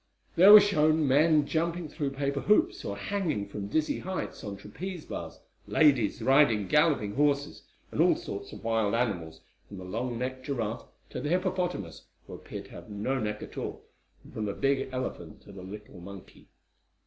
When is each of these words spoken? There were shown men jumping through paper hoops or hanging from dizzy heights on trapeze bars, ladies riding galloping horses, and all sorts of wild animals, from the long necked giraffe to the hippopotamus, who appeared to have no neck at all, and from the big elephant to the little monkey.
There 0.35 0.51
were 0.51 0.59
shown 0.59 1.07
men 1.07 1.45
jumping 1.45 1.87
through 1.87 2.13
paper 2.13 2.41
hoops 2.41 2.83
or 2.83 2.97
hanging 2.97 3.47
from 3.47 3.67
dizzy 3.67 3.99
heights 3.99 4.43
on 4.43 4.57
trapeze 4.57 5.05
bars, 5.05 5.39
ladies 5.67 6.23
riding 6.23 6.67
galloping 6.67 7.13
horses, 7.13 7.67
and 7.91 8.01
all 8.01 8.15
sorts 8.15 8.51
of 8.51 8.63
wild 8.63 8.95
animals, 8.95 9.41
from 9.67 9.77
the 9.77 9.85
long 9.85 10.17
necked 10.17 10.43
giraffe 10.47 10.87
to 11.11 11.21
the 11.21 11.29
hippopotamus, 11.29 12.07
who 12.25 12.33
appeared 12.33 12.65
to 12.65 12.71
have 12.71 12.89
no 12.89 13.19
neck 13.19 13.43
at 13.43 13.59
all, 13.59 13.85
and 14.23 14.33
from 14.33 14.45
the 14.45 14.53
big 14.53 14.89
elephant 14.91 15.39
to 15.43 15.51
the 15.51 15.61
little 15.61 15.99
monkey. 16.01 16.47